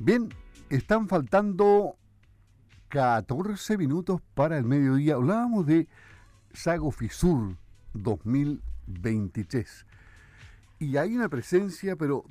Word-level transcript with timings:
Bien, 0.00 0.28
están 0.70 1.06
faltando 1.06 1.96
14 2.88 3.78
minutos 3.78 4.20
para 4.34 4.58
el 4.58 4.64
mediodía. 4.64 5.14
Hablábamos 5.14 5.66
de 5.66 5.86
Sago 6.52 6.90
Fisur 6.90 7.56
2023. 7.92 9.86
Y 10.80 10.96
hay 10.96 11.14
una 11.14 11.28
presencia, 11.28 11.94
pero 11.94 12.24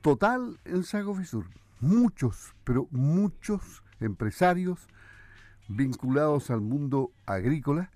total 0.00 0.58
en 0.64 0.82
Sago 0.82 1.14
Fisur. 1.14 1.44
Muchos, 1.80 2.54
pero 2.64 2.88
muchos 2.90 3.82
empresarios 4.00 4.88
vinculados 5.68 6.50
al 6.50 6.62
mundo 6.62 7.12
agrícola, 7.26 7.90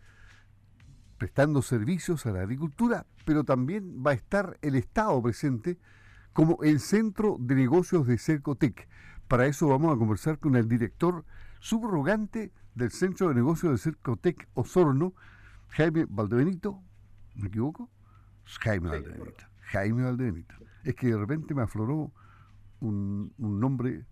prestando 1.16 1.62
servicios 1.62 2.27
a 2.27 2.32
la 2.32 2.43
agricultura, 2.43 3.06
pero 3.24 3.43
también 3.43 4.02
va 4.06 4.10
a 4.10 4.15
estar 4.15 4.59
el 4.60 4.74
Estado 4.74 5.20
presente 5.23 5.79
como 6.34 6.62
el 6.62 6.80
centro 6.80 7.37
de 7.41 7.54
negocios 7.54 8.06
de 8.06 8.18
Cercotec. 8.18 8.87
Para 9.34 9.48
eso 9.48 9.66
vamos 9.66 9.93
a 9.93 9.98
conversar 9.98 10.38
con 10.38 10.55
el 10.55 10.69
director 10.69 11.24
subrogante 11.59 12.52
del 12.77 12.93
Centro 12.93 13.30
de 13.30 13.34
Negocios 13.34 13.73
de 13.73 13.79
Cercotec 13.79 14.47
Osorno, 14.55 15.12
Jaime 15.70 16.07
Valdebenito. 16.09 16.80
¿Me 17.34 17.48
equivoco? 17.48 17.91
Jaime 18.60 18.91
Valdebenito. 18.91 19.45
Jaime 19.73 20.05
Valdebenito. 20.05 20.55
Es 20.84 20.95
que 20.95 21.09
de 21.09 21.16
repente 21.16 21.52
me 21.52 21.62
afloró 21.62 22.12
un, 22.79 23.34
nombre, 23.37 24.05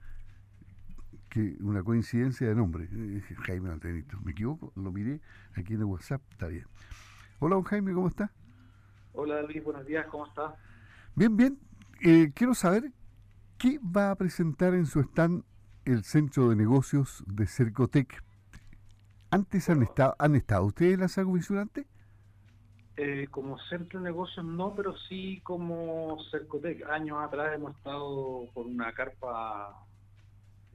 que 1.28 1.56
una 1.61 1.84
coincidencia 1.84 2.48
de 2.48 2.56
nombre. 2.56 2.89
Jaime 3.47 3.69
Valdebenito. 3.69 4.19
¿Me 4.25 4.33
equivoco? 4.33 4.73
Lo 4.75 4.91
miré 4.91 5.20
aquí 5.55 5.75
en 5.75 5.83
el 5.83 5.84
WhatsApp. 5.84 6.20
Está 6.33 6.48
bien. 6.48 6.67
Hola, 7.39 7.55
don 7.55 7.62
Jaime, 7.62 7.95
¿cómo 7.95 8.09
está? 8.09 8.33
Hola, 9.12 9.41
Luis, 9.43 9.62
buenos 9.62 9.87
días, 9.87 10.05
¿cómo 10.06 10.27
está? 10.27 10.56
Bien, 11.15 11.37
bien. 11.37 11.61
Eh, 12.00 12.33
quiero 12.34 12.55
saber 12.55 12.91
qué 13.63 13.79
va 13.79 14.11
a 14.11 14.17
presentar 14.17 14.75
en 14.75 14.87
su 14.87 14.99
stand 14.99 15.45
el 15.85 16.03
Centro 16.03 16.49
de 16.49 16.57
Negocios 16.57 17.23
de 17.29 17.47
Cercotec. 17.47 18.21
¿Antes 19.31 19.71
han, 19.71 19.85
estado, 19.85 20.17
han 20.19 20.35
estado 20.35 20.65
ustedes 20.65 20.95
en 20.95 21.01
la 21.01 21.07
Sago 21.07 21.33
antes? 21.61 21.87
Eh, 22.97 23.29
como 23.31 23.61
centro 23.71 24.01
de 24.01 24.05
negocios 24.05 24.45
no, 24.45 24.75
pero 24.75 24.97
sí 25.09 25.41
como 25.45 26.19
Cercotec. 26.33 26.85
Años 26.91 27.19
atrás 27.23 27.55
hemos 27.55 27.77
estado 27.77 28.49
con 28.53 28.67
una 28.67 28.93
carpa 28.93 29.87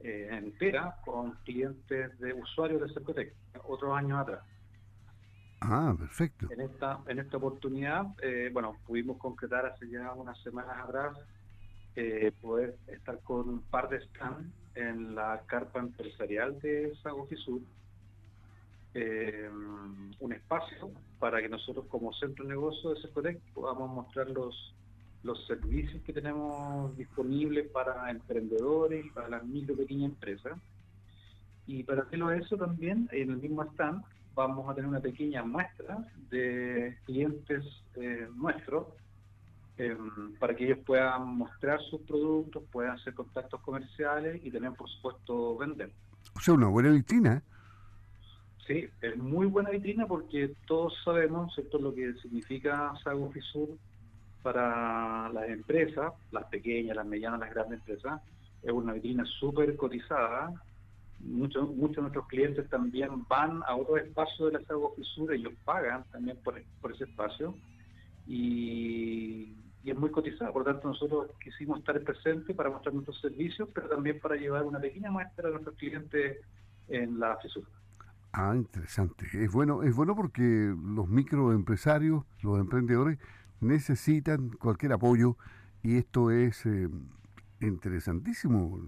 eh, 0.00 0.28
entera 0.32 0.96
con 1.04 1.32
clientes 1.44 2.18
de 2.18 2.32
usuarios 2.32 2.80
de 2.80 2.94
Cercotec, 2.94 3.34
otros 3.64 3.94
años 3.98 4.18
atrás. 4.18 4.40
Ah, 5.60 5.94
perfecto. 5.98 6.48
En 6.50 6.62
esta, 6.62 7.00
en 7.06 7.18
esta 7.18 7.36
oportunidad, 7.36 8.06
eh, 8.22 8.48
bueno, 8.50 8.78
pudimos 8.86 9.18
concretar 9.18 9.66
hace 9.66 9.90
ya 9.90 10.14
unas 10.14 10.40
semanas 10.42 10.74
atrás 10.82 11.18
eh, 12.00 12.30
poder 12.40 12.76
estar 12.86 13.18
con 13.24 13.48
un 13.48 13.60
par 13.60 13.88
de 13.88 14.00
stands 14.00 14.54
en 14.76 15.16
la 15.16 15.42
carpa 15.46 15.80
empresarial 15.80 16.60
de 16.60 16.94
Sago 17.02 17.26
Fisur, 17.26 17.60
eh, 18.94 19.50
un 20.20 20.32
espacio 20.32 20.92
para 21.18 21.42
que 21.42 21.48
nosotros 21.48 21.86
como 21.88 22.12
centro 22.12 22.44
de 22.44 22.50
negocio 22.50 22.90
de 22.90 23.00
Secotec 23.00 23.40
podamos 23.52 23.90
mostrar 23.90 24.30
los, 24.30 24.76
los 25.24 25.44
servicios 25.48 26.00
que 26.04 26.12
tenemos 26.12 26.96
disponibles 26.96 27.68
para 27.70 28.08
emprendedores 28.12 29.04
y 29.04 29.10
para 29.10 29.28
las 29.28 29.44
micro 29.44 29.74
pequeñas 29.74 30.12
empresas. 30.12 30.56
Y 31.66 31.82
para 31.82 32.02
hacerlo 32.02 32.30
eso 32.30 32.56
también, 32.56 33.08
en 33.10 33.30
el 33.30 33.38
mismo 33.38 33.64
stand, 33.72 34.04
vamos 34.36 34.70
a 34.70 34.74
tener 34.76 34.88
una 34.88 35.00
pequeña 35.00 35.42
muestra 35.42 35.98
de 36.30 36.96
clientes 37.06 37.64
eh, 37.96 38.28
nuestros 38.36 38.86
Em, 39.78 40.34
para 40.40 40.56
que 40.56 40.64
ellos 40.64 40.78
puedan 40.84 41.36
mostrar 41.36 41.80
sus 41.82 42.00
productos, 42.00 42.64
puedan 42.72 42.96
hacer 42.96 43.14
contactos 43.14 43.60
comerciales 43.60 44.44
y 44.44 44.50
también, 44.50 44.74
por 44.74 44.90
supuesto, 44.90 45.56
vender. 45.56 45.92
O 46.34 46.40
sea, 46.40 46.54
una 46.54 46.66
buena 46.66 46.90
vitrina. 46.90 47.40
Sí, 48.66 48.88
es 49.00 49.16
muy 49.16 49.46
buena 49.46 49.70
vitrina 49.70 50.06
porque 50.06 50.52
todos 50.66 50.92
sabemos, 51.04 51.56
esto 51.56 51.78
lo 51.78 51.94
que 51.94 52.12
significa 52.14 52.92
Sago 53.04 53.30
Fisur 53.30 53.68
para 54.42 55.28
las 55.32 55.48
empresas, 55.48 56.12
las 56.32 56.46
pequeñas, 56.46 56.96
las 56.96 57.06
medianas, 57.06 57.38
las 57.38 57.50
grandes 57.50 57.78
empresas. 57.78 58.20
Es 58.64 58.72
una 58.72 58.94
vitrina 58.94 59.24
súper 59.38 59.76
cotizada. 59.76 60.52
Muchos, 61.20 61.68
muchos 61.68 61.96
de 61.96 62.02
nuestros 62.02 62.26
clientes 62.26 62.68
también 62.68 63.24
van 63.28 63.62
a 63.64 63.76
otro 63.76 63.96
espacio 63.96 64.46
de 64.46 64.58
la 64.58 64.64
Sago 64.64 64.92
Fisur, 64.96 65.32
ellos 65.32 65.52
pagan 65.64 66.02
también 66.10 66.36
por, 66.42 66.60
por 66.80 66.92
ese 66.92 67.04
espacio. 67.04 67.54
Y 68.26 69.54
y 69.84 69.90
es 69.90 69.96
muy 69.96 70.10
cotizada. 70.10 70.52
Por 70.52 70.66
lo 70.66 70.72
tanto, 70.72 70.88
nosotros 70.88 71.30
quisimos 71.42 71.78
estar 71.78 72.00
presentes 72.02 72.54
para 72.54 72.70
mostrar 72.70 72.94
nuestros 72.94 73.20
servicios, 73.20 73.68
pero 73.74 73.88
también 73.88 74.18
para 74.20 74.36
llevar 74.36 74.64
una 74.64 74.80
pequeña 74.80 75.10
muestra 75.10 75.48
a 75.48 75.52
nuestros 75.52 75.76
clientes 75.76 76.38
en 76.88 77.18
la 77.18 77.36
FISUR. 77.36 77.64
Ah, 78.32 78.54
interesante. 78.54 79.26
Es 79.32 79.50
bueno, 79.50 79.82
es 79.82 79.94
bueno 79.94 80.14
porque 80.14 80.42
los 80.42 81.08
microempresarios, 81.08 82.24
los 82.42 82.58
emprendedores 82.58 83.18
necesitan 83.60 84.50
cualquier 84.50 84.92
apoyo 84.92 85.36
y 85.82 85.96
esto 85.96 86.30
es 86.30 86.66
eh, 86.66 86.88
interesantísimo. 87.60 88.78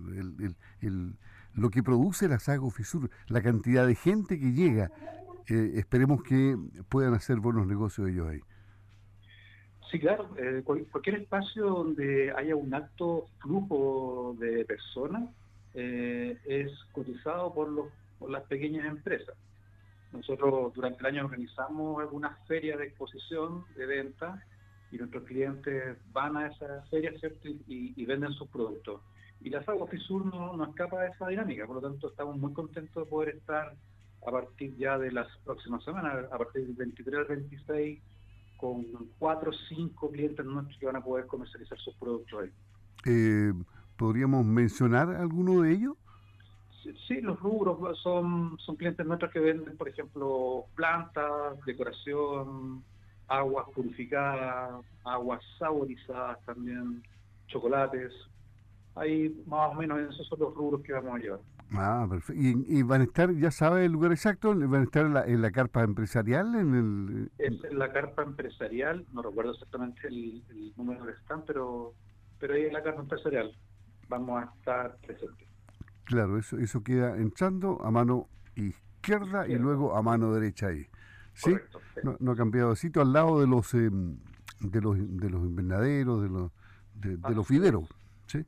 El, 0.81 1.17
lo 1.55 1.71
que 1.71 1.83
produce 1.83 2.29
la 2.29 2.39
Sago 2.39 2.71
Fisur, 2.71 3.11
la 3.27 3.43
cantidad 3.43 3.87
de 3.87 3.95
gente 3.95 4.39
que 4.39 4.53
llega. 4.53 4.91
Eh, 5.49 5.73
esperemos 5.75 6.23
que 6.23 6.57
puedan 6.89 7.15
hacer 7.15 7.41
buenos 7.41 7.67
negocios 7.67 8.09
ellos 8.09 8.29
ahí. 8.29 8.41
Sí, 9.91 9.99
claro. 9.99 10.31
Eh, 10.37 10.63
cualquier 10.65 11.17
espacio 11.17 11.67
donde 11.67 12.33
haya 12.37 12.55
un 12.55 12.73
alto 12.73 13.27
flujo 13.41 14.37
de 14.39 14.65
personas 14.65 15.29
eh, 15.75 16.39
es 16.45 16.71
cotizado 16.93 17.53
por, 17.53 17.69
los, 17.69 17.87
por 18.19 18.31
las 18.31 18.45
pequeñas 18.45 18.87
empresas. 18.87 19.35
Nosotros 20.13 20.73
durante 20.75 21.01
el 21.01 21.07
año 21.07 21.25
organizamos 21.25 22.01
algunas 22.01 22.39
ferias 22.47 22.79
de 22.79 22.87
exposición, 22.87 23.65
de 23.77 23.87
venta, 23.87 24.45
y 24.93 24.99
nuestros 24.99 25.25
clientes 25.25 25.97
van 26.13 26.37
a 26.37 26.49
esas 26.49 26.89
ferias. 26.89 27.15
Y, 27.67 28.05
venden 28.05 28.33
sus 28.33 28.49
productos. 28.49 29.01
Y 29.41 29.51
la 29.51 29.63
Sago 29.65 29.87
Fisur 29.87 30.27
no, 30.27 30.57
no 30.57 30.65
escapa 30.65 31.03
de 31.03 31.11
esa 31.11 31.29
dinámica, 31.29 31.67
por 31.67 31.77
lo 31.77 31.83
tanto 31.83 32.11
estamos 32.11 32.37
muy 32.37 32.53
contentos 32.53 33.05
de 33.05 33.11
poder 33.11 33.37
estar 33.37 33.75
a 34.27 34.31
partir 34.31 34.77
ya 34.77 34.99
de 34.99 35.11
las 35.13 35.29
próximas 35.45 35.83
semanas, 35.85 36.27
a 36.31 36.39
partir 36.39 36.67
del 36.67 36.75
23 36.75 37.21
al 37.21 37.25
26 37.25 38.03
con 38.61 38.85
cuatro 39.19 39.51
o 39.51 39.55
cinco 39.69 40.11
clientes 40.11 40.45
nuestros 40.45 40.79
que 40.79 40.87
van 40.87 40.97
a 40.97 41.03
poder 41.03 41.27
comercializar 41.27 41.79
sus 41.79 41.95
productos 41.95 42.43
ahí. 42.43 42.51
Eh, 43.07 43.53
¿Podríamos 43.97 44.45
mencionar 44.45 45.09
alguno 45.11 45.63
de 45.63 45.73
ellos? 45.73 45.97
Sí, 47.07 47.21
los 47.21 47.39
rubros 47.41 47.99
son, 48.03 48.59
son 48.59 48.77
clientes 48.77 49.05
nuestros 49.07 49.31
que 49.33 49.41
venden, 49.41 49.77
por 49.77 49.89
ejemplo, 49.89 50.65
plantas, 50.75 51.63
decoración, 51.65 52.83
aguas 53.29 53.67
purificadas, 53.75 54.85
aguas 55.05 55.43
saborizadas 55.59 56.39
también, 56.45 57.03
chocolates. 57.47 58.13
Ahí 58.95 59.35
más 59.47 59.73
o 59.73 59.75
menos 59.75 60.01
esos 60.01 60.27
son 60.27 60.41
los 60.41 60.55
rubros 60.55 60.83
que 60.83 60.93
vamos 60.93 61.15
a 61.15 61.19
llevar. 61.19 61.41
Ah, 61.73 62.07
perfecto. 62.09 62.43
¿Y, 62.43 62.83
van 62.83 63.03
a 63.03 63.05
estar, 63.05 63.33
ya 63.35 63.51
sabe 63.51 63.85
el 63.85 63.93
lugar 63.93 64.13
exacto? 64.13 64.55
¿Van 64.55 64.81
a 64.81 64.85
estar 64.85 65.07
en 65.27 65.43
la, 65.43 65.51
carpa 65.51 65.83
empresarial? 65.83 66.55
en 66.55 66.75
el 66.75 67.31
Es 67.39 67.63
en 67.65 67.79
la 67.79 67.93
carpa 67.93 68.23
empresarial, 68.23 69.07
no 69.13 69.23
recuerdo 69.23 69.53
exactamente 69.53 70.09
el, 70.09 70.43
número 70.77 71.05
de 71.05 71.13
stand, 71.13 71.45
pero, 71.47 71.95
pero 72.39 72.55
ahí 72.55 72.65
en 72.65 72.73
la 72.73 72.83
carpa 72.83 73.03
empresarial 73.03 73.55
vamos 74.09 74.43
a 74.43 74.53
estar 74.57 74.97
presentes. 75.07 75.49
Claro, 76.05 76.39
eso, 76.39 76.59
eso 76.59 76.83
queda 76.83 77.17
entrando 77.17 77.81
a 77.85 77.91
mano 77.91 78.29
izquierda 78.57 79.47
y 79.47 79.55
luego 79.57 79.97
a 79.97 80.03
mano 80.03 80.33
derecha 80.35 80.69
ahí. 80.69 80.87
¿Sí? 81.35 81.55
No, 82.03 82.33
ha 82.33 82.37
cambiado 82.37 82.71
de 82.71 82.77
sitio, 82.77 83.03
al 83.03 83.13
lado 83.13 83.41
de 83.41 83.47
los, 83.47 83.73
em, 83.75 84.19
de 84.61 84.81
los, 84.81 84.97
de 84.99 85.31
los 85.31 85.43
invernaderos, 85.43 86.23
de 86.23 86.29
los, 86.29 86.51
de, 86.95 87.17
de 87.17 87.35
los 87.35 87.47
fideros. 87.47 87.89
¿sí? 88.27 88.45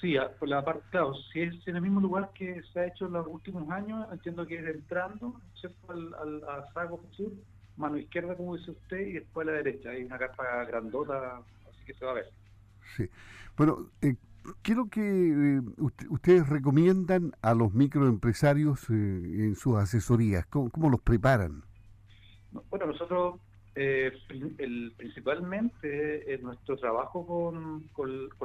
Sí, 0.00 0.14
por 0.38 0.48
la 0.48 0.64
parte, 0.64 0.84
claro, 0.90 1.14
si 1.32 1.40
es 1.40 1.66
en 1.66 1.76
el 1.76 1.82
mismo 1.82 2.00
lugar 2.00 2.30
que 2.34 2.62
se 2.72 2.80
ha 2.80 2.86
hecho 2.86 3.06
en 3.06 3.14
los 3.14 3.26
últimos 3.26 3.68
años, 3.70 4.06
entiendo 4.12 4.46
que 4.46 4.58
es 4.58 4.66
entrando, 4.66 5.40
¿cierto? 5.58 5.92
Al, 5.92 6.14
al 6.14 6.44
a 6.44 6.72
Sago 6.74 7.00
Sur, 7.12 7.32
mano 7.76 7.96
izquierda, 7.96 8.36
como 8.36 8.56
dice 8.56 8.72
usted, 8.72 8.98
y 8.98 9.12
después 9.12 9.46
a 9.46 9.50
la 9.52 9.56
derecha. 9.58 9.90
Hay 9.90 10.04
una 10.04 10.18
carpa 10.18 10.64
grandota, 10.64 11.38
así 11.68 11.84
que 11.86 11.94
se 11.94 12.04
va 12.04 12.10
a 12.10 12.14
ver. 12.14 12.30
Sí. 12.96 13.08
Bueno, 13.56 13.90
eh, 14.02 14.16
quiero 14.62 14.88
que 14.88 15.00
eh, 15.00 15.60
ustedes 16.08 16.48
recomiendan 16.48 17.32
a 17.42 17.54
los 17.54 17.74
microempresarios 17.74 18.88
eh, 18.90 18.92
en 18.92 19.56
sus 19.56 19.76
asesorías. 19.76 20.46
¿Cómo, 20.46 20.90
los 20.90 21.00
preparan? 21.00 21.64
Bueno, 22.70 22.86
nosotros 22.86 23.40
eh, 23.78 24.10
principalmente 24.96 26.32
eh, 26.32 26.38
nuestro 26.38 26.78
trabajo 26.78 27.26
con, 27.26 27.90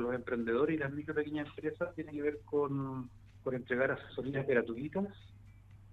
los 0.04 0.13
emprendedores 0.13 0.75
y 0.75 0.80
las 0.80 0.92
micro 0.92 1.13
y 1.13 1.24
pequeñas 1.24 1.48
empresas 1.48 1.95
tiene 1.95 2.12
que 2.12 2.22
ver 2.22 2.39
con, 2.44 3.10
entregar 3.50 3.92
asesorías 3.92 4.45
gratuitas 4.45 5.07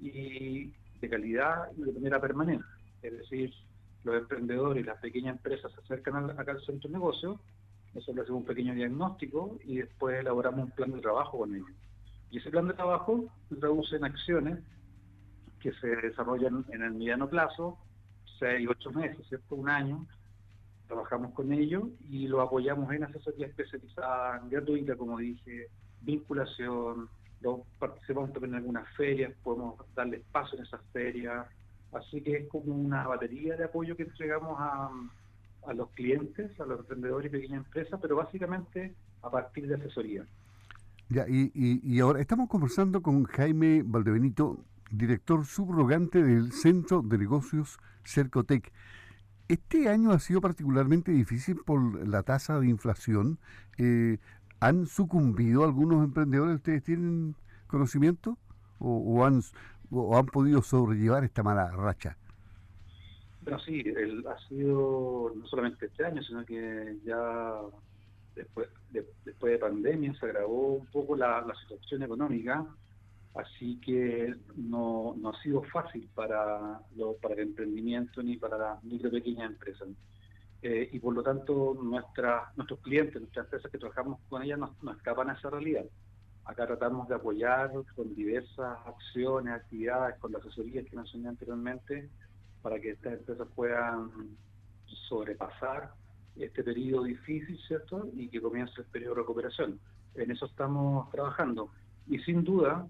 y 0.01 0.73
de 1.01 1.09
calidad 1.09 1.71
y 1.77 1.83
de 1.83 1.93
manera 1.93 2.21
permanente. 2.21 2.65
Es 3.01 3.13
decir, 3.13 3.55
los 4.03 4.17
emprendedores 4.17 4.83
y 4.83 4.87
las 4.87 4.99
pequeñas 4.99 5.37
empresas 5.37 5.71
se 5.73 5.81
acercan 5.83 6.31
acá 6.31 6.53
al 6.53 6.65
centro 6.65 6.89
de 6.89 6.95
negocio, 6.95 7.41
nosotros 7.95 8.25
hacemos 8.25 8.41
un 8.41 8.47
pequeño 8.47 8.75
diagnóstico 8.75 9.57
y 9.65 9.79
después 9.79 10.19
elaboramos 10.19 10.65
un 10.65 10.71
plan 10.73 10.91
de 10.91 11.01
trabajo 11.01 11.39
con 11.39 11.55
ellos. 11.55 11.71
Y 12.33 12.39
ese 12.39 12.51
plan 12.51 12.67
de 12.67 12.75
trabajo 12.75 13.33
se 13.49 13.55
traduce 13.57 13.97
en 13.97 14.05
acciones 14.05 14.59
que 15.61 15.73
se 15.75 15.87
desarrollan 15.87 16.65
en 16.71 16.83
el 16.83 16.93
mediano 16.95 17.29
plazo, 17.29 17.79
seis, 18.39 18.69
ocho 18.69 18.91
meses, 18.91 19.27
¿cierto? 19.29 19.55
Un 19.55 19.69
año. 19.69 20.07
Trabajamos 20.87 21.33
con 21.33 21.53
ellos 21.53 21.85
y 22.09 22.29
lo 22.29 22.41
apoyamos 22.41 22.91
en 22.93 23.05
asesoría 23.05 23.47
especializada, 23.47 24.43
gratuita, 24.49 24.97
como 24.97 25.19
dije, 25.19 25.69
vinculación, 26.01 27.09
lo 27.41 27.65
participamos 27.79 28.33
también 28.33 28.55
en 28.55 28.61
algunas 28.61 28.89
ferias, 28.97 29.33
podemos 29.43 29.75
darle 29.95 30.19
espacio 30.19 30.59
en 30.59 30.65
esas 30.65 30.81
ferias, 30.93 31.47
así 31.93 32.21
que 32.23 32.37
es 32.37 32.49
como 32.49 32.75
una 32.75 33.07
batería 33.07 33.57
de 33.57 33.65
apoyo 33.65 33.97
que 33.97 34.05
entregamos 34.05 34.57
a, 34.59 34.91
a 35.67 35.75
los 35.75 35.91
clientes, 35.91 36.59
a 36.59 36.65
los 36.65 36.81
emprendedores 36.81 37.31
y 37.31 37.37
pequeñas 37.37 37.65
empresas, 37.65 37.99
pero 38.01 38.17
básicamente 38.17 38.95
a 39.23 39.31
partir 39.31 39.69
de 39.69 39.75
asesoría. 39.75 40.25
Ya, 41.11 41.27
y, 41.27 41.51
y, 41.55 42.01
ahora 42.01 42.21
estamos 42.21 42.51
conversando 42.51 43.01
con 43.03 43.25
Jaime 43.25 43.83
Valdebenito, 43.83 44.59
director 44.91 45.45
subrogante 45.45 46.23
del 46.23 46.53
Centro 46.53 47.03
de 47.03 47.19
Negocios 47.19 47.79
Cercotec. 48.05 48.73
Este 49.49 49.89
año 49.89 50.13
ha 50.13 50.19
sido 50.19 50.41
particularmente 50.41 51.11
difícil 51.13 51.57
por 51.65 52.07
la 52.07 52.23
tasa 52.23 52.61
de 52.61 52.69
inflación. 52.69 53.39
Eh, 53.79 54.19
¿Han 54.61 54.87
sucumbido 54.87 55.65
algunos 55.65 56.05
emprendedores? 56.05 56.57
¿Ustedes 56.57 56.83
tienen 56.83 57.35
conocimiento? 57.67 58.37
¿O, 58.81 59.25
han, 59.25 59.41
o 59.91 60.17
han 60.17 60.27
podido 60.27 60.63
sobrellevar 60.63 61.25
esta 61.25 61.43
mala 61.43 61.71
racha? 61.71 62.17
Bueno, 63.43 63.59
sí, 63.61 63.81
el, 63.81 64.27
ha 64.27 64.39
sido 64.49 65.33
no 65.35 65.47
solamente 65.47 65.87
este 65.87 66.05
año, 66.05 66.23
sino 66.23 66.45
que 66.45 66.99
ya 67.05 67.61
después 68.35 68.69
de, 68.91 69.07
después 69.25 69.53
de 69.53 69.59
pandemia 69.59 70.15
se 70.19 70.27
agravó 70.27 70.75
un 70.75 70.87
poco 70.87 71.17
la, 71.17 71.45
situación 71.63 72.03
económica, 72.03 72.67
así 73.35 73.81
que 73.81 74.35
no, 74.57 75.15
no 75.17 75.31
ha 75.31 75.43
sido 75.43 75.63
fácil 75.65 76.09
para, 76.15 76.81
lo, 76.97 77.15
para 77.15 77.35
el 77.35 77.41
emprendimiento 77.41 78.23
ni 78.23 78.37
para 78.37 78.59
las 78.59 78.85
micro 78.85 79.11
pequeñas 79.11 79.51
empresas. 79.51 79.89
Eh, 80.61 80.89
y 80.93 80.99
por 80.99 81.15
lo 81.15 81.23
tanto 81.23 81.79
nuestra, 81.81 82.53
nuestros 82.57 82.81
clientes, 82.81 83.21
nuestras 83.21 83.47
empresas 83.47 83.71
que 83.71 83.79
trabajamos 83.79 84.19
con 84.29 84.43
ellas 84.43 84.59
no, 84.59 84.75
no 84.83 84.93
escapan 84.93 85.31
a 85.31 85.35
esa 85.35 85.51
realidad. 85.51 85.85
Acá 86.45 86.67
tratamos 86.67 87.07
de 87.09 87.15
apoyar 87.15 87.71
con 87.95 88.15
diversas 88.15 88.79
acciones, 88.87 89.55
actividades, 89.55 90.19
con 90.19 90.33
la 90.33 90.39
asesoría 90.39 90.83
que 90.83 90.97
mencioné 90.97 91.29
anteriormente, 91.29 92.09
para 92.63 92.81
que 92.81 92.91
estas 92.91 93.13
empresas 93.15 93.47
puedan 93.55 94.11
sobrepasar 95.09 95.93
este 96.37 96.65
periodo 96.65 97.05
difícil, 97.05 97.59
¿cierto? 97.67 98.09
Y 98.15 98.29
que 98.29 98.41
comience 98.41 98.81
el 98.81 98.87
periodo 98.87 99.15
de 99.15 99.21
recuperación. 99.21 99.79
En 100.15 100.31
eso 100.31 100.47
estamos 100.47 101.11
trabajando. 101.11 101.71
Y 102.07 102.19
sin 102.21 102.43
duda, 102.45 102.89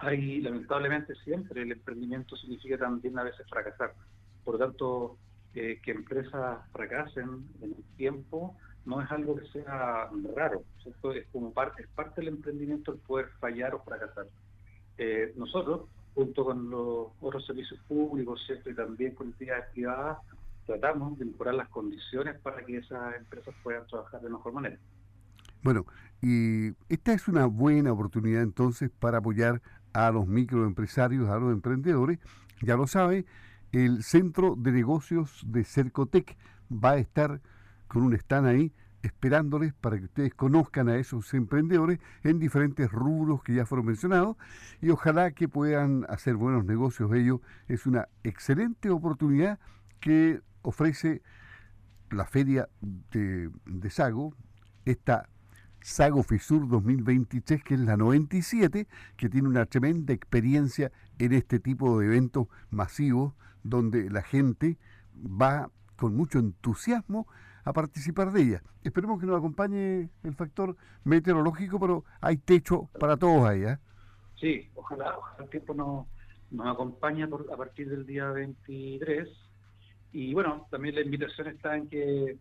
hay 0.00 0.40
lamentablemente 0.40 1.14
siempre 1.24 1.62
el 1.62 1.72
emprendimiento 1.72 2.36
significa 2.36 2.78
también 2.78 3.18
a 3.18 3.22
veces 3.22 3.46
fracasar. 3.48 3.94
Por 4.44 4.58
tanto, 4.58 5.18
eh, 5.54 5.80
que 5.82 5.90
empresas 5.90 6.58
fracasen 6.72 7.44
en 7.60 7.72
el 7.72 7.84
tiempo 7.96 8.56
no 8.86 9.02
es 9.02 9.10
algo 9.10 9.36
que 9.36 9.46
sea 9.48 10.08
raro, 10.34 10.64
¿cierto? 10.82 11.12
Es 11.12 11.26
como 11.28 11.52
parte, 11.52 11.82
es 11.82 11.88
parte 11.88 12.20
del 12.20 12.28
emprendimiento 12.28 12.92
el 12.92 12.98
poder 12.98 13.28
fallar 13.38 13.74
o 13.74 13.82
fracasar. 13.82 14.26
Eh, 14.96 15.32
nosotros, 15.36 15.82
junto 16.14 16.44
con 16.44 16.70
los 16.70 17.08
otros 17.20 17.46
servicios 17.46 17.78
públicos, 17.86 18.42
¿cierto? 18.46 18.70
Y 18.70 18.74
también 18.74 19.14
con 19.14 19.28
entidades 19.28 19.66
privadas, 19.72 20.18
tratamos 20.66 21.18
de 21.18 21.26
mejorar 21.26 21.54
las 21.54 21.68
condiciones 21.68 22.38
para 22.40 22.64
que 22.64 22.78
esas 22.78 23.16
empresas 23.16 23.54
puedan 23.62 23.86
trabajar 23.86 24.20
de 24.20 24.30
mejor 24.30 24.52
manera. 24.52 24.78
Bueno, 25.62 25.84
y 26.22 26.70
esta 26.88 27.12
es 27.12 27.28
una 27.28 27.46
buena 27.46 27.92
oportunidad 27.92 28.42
entonces 28.42 28.90
para 28.90 29.18
apoyar 29.18 29.60
a 29.92 30.10
los 30.10 30.26
microempresarios, 30.26 31.28
a 31.28 31.38
los 31.38 31.52
emprendedores. 31.52 32.18
Ya 32.62 32.76
lo 32.76 32.86
sabe, 32.86 33.26
el 33.72 34.02
Centro 34.02 34.56
de 34.56 34.72
Negocios 34.72 35.44
de 35.46 35.64
Cercotec 35.64 36.36
va 36.72 36.92
a 36.92 36.98
estar 36.98 37.40
con 37.88 38.02
un 38.02 38.14
stand 38.14 38.46
ahí 38.46 38.72
esperándoles 39.02 39.72
para 39.72 39.98
que 39.98 40.04
ustedes 40.04 40.34
conozcan 40.34 40.88
a 40.88 40.96
esos 40.96 41.32
emprendedores 41.34 42.00
en 42.22 42.38
diferentes 42.38 42.90
rubros 42.90 43.42
que 43.42 43.54
ya 43.54 43.64
fueron 43.64 43.86
mencionados 43.86 44.36
y 44.82 44.90
ojalá 44.90 45.30
que 45.32 45.48
puedan 45.48 46.04
hacer 46.08 46.36
buenos 46.36 46.64
negocios 46.64 47.12
ellos. 47.14 47.40
Es 47.68 47.86
una 47.86 48.08
excelente 48.24 48.90
oportunidad 48.90 49.58
que 50.00 50.40
ofrece 50.62 51.22
la 52.10 52.26
feria 52.26 52.68
de, 52.80 53.50
de 53.64 53.90
Sago, 53.90 54.34
esta 54.84 55.28
Sago 55.82 56.22
Fisur 56.22 56.68
2023, 56.68 57.64
que 57.64 57.74
es 57.74 57.80
la 57.80 57.96
97, 57.96 58.86
que 59.16 59.28
tiene 59.28 59.48
una 59.48 59.66
tremenda 59.66 60.12
experiencia 60.12 60.92
en 61.18 61.32
este 61.32 61.58
tipo 61.58 61.98
de 61.98 62.06
eventos 62.06 62.48
masivos, 62.70 63.34
donde 63.62 64.10
la 64.10 64.22
gente 64.22 64.78
va 65.14 65.70
con 65.96 66.16
mucho 66.16 66.38
entusiasmo 66.38 67.26
a 67.64 67.72
participar 67.72 68.32
de 68.32 68.42
ella. 68.42 68.62
Esperemos 68.82 69.20
que 69.20 69.26
nos 69.26 69.38
acompañe 69.38 70.08
el 70.22 70.34
factor 70.34 70.76
meteorológico, 71.04 71.78
pero 71.78 72.04
hay 72.20 72.36
techo 72.36 72.88
para 72.98 73.16
todos 73.16 73.48
ahí. 73.48 73.62
¿eh? 73.64 73.78
Sí, 74.36 74.68
ojalá, 74.74 75.18
ojalá 75.18 75.44
el 75.44 75.50
tiempo 75.50 75.74
nos, 75.74 76.06
nos 76.50 76.66
acompañe 76.66 77.24
a 77.24 77.56
partir 77.56 77.88
del 77.88 78.06
día 78.06 78.30
23 78.30 79.28
y 80.12 80.34
bueno, 80.34 80.66
también 80.70 80.94
la 80.96 81.02
invitación 81.02 81.48
está 81.48 81.76
en 81.76 81.88
que 81.88 82.36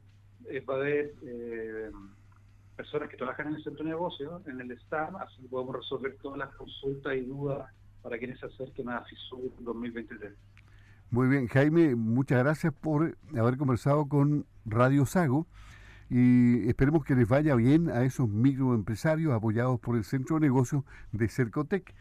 eh, 0.50 0.60
va 0.62 0.76
a 0.76 0.78
haber 0.78 1.14
eh, 1.24 1.92
personas 2.80 3.10
que 3.10 3.18
trabajan 3.18 3.50
en 3.50 3.56
el 3.56 3.64
centro 3.66 3.84
de 3.84 3.90
negocio, 3.90 4.42
en 4.46 4.62
el 4.62 4.72
staff, 4.72 5.14
así 5.20 5.46
podemos 5.50 5.76
resolver 5.76 6.16
todas 6.22 6.40
las 6.40 6.56
consultas 6.56 7.14
y 7.14 7.26
dudas 7.26 7.70
para 8.02 8.18
quienes 8.18 8.40
se 8.40 8.46
acerquen 8.46 8.88
a 8.88 9.02
FISUR 9.02 9.52
2023. 9.60 10.32
Muy 11.12 11.28
bien, 11.28 11.48
Jaime, 11.48 11.94
muchas 11.96 12.42
gracias 12.42 12.72
por 12.72 13.18
haber 13.38 13.58
conversado 13.58 14.06
con 14.06 14.46
Radio 14.64 15.06
Sago 15.06 15.46
y 16.10 16.70
esperemos 16.70 17.04
que 17.04 17.16
les 17.16 17.28
vaya 17.28 17.54
bien 17.56 17.90
a 17.90 18.06
esos 18.06 18.30
microempresarios 18.30 19.34
apoyados 19.34 19.78
por 19.82 19.98
el 19.98 20.06
Centro 20.06 20.38
de 20.38 20.48
Negocios 20.48 20.86
de 21.12 21.28
Cercotec. 21.28 21.94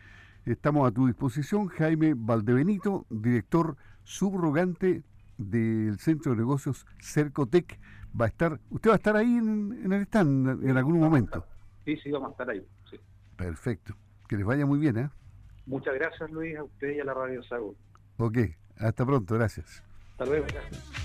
Estamos 0.44 0.86
a 0.86 0.92
tu 0.92 1.08
disposición, 1.08 1.66
Jaime 1.66 2.14
Valdebenito, 2.14 3.04
director 3.10 3.76
subrogante 4.04 5.02
del 5.38 5.98
Centro 5.98 6.32
de 6.32 6.38
Negocios 6.38 6.86
Cercotec 7.00 7.78
va 8.18 8.26
a 8.26 8.28
estar, 8.28 8.60
usted 8.70 8.90
va 8.90 8.94
a 8.94 8.96
estar 8.96 9.16
ahí 9.16 9.36
en, 9.36 9.92
el 9.92 10.02
stand 10.02 10.64
en 10.64 10.76
algún 10.76 11.00
momento. 11.00 11.46
Sí, 11.84 11.96
sí, 11.96 12.10
vamos 12.10 12.28
a 12.28 12.32
estar 12.32 12.50
ahí. 12.50 12.66
Perfecto. 13.36 13.94
Que 14.28 14.36
les 14.36 14.44
vaya 14.44 14.66
muy 14.66 14.78
bien, 14.78 14.98
¿eh? 14.98 15.08
Muchas 15.66 15.94
gracias, 15.94 16.30
Luis, 16.30 16.56
a 16.56 16.64
usted 16.64 16.96
y 16.96 17.00
a 17.00 17.04
la 17.04 17.14
Radio 17.14 17.42
Sago. 17.44 17.74
Ok, 18.18 18.38
hasta 18.78 19.06
pronto, 19.06 19.34
gracias. 19.34 19.82
Hasta 20.12 20.26
luego, 20.26 20.46
gracias. 20.52 20.97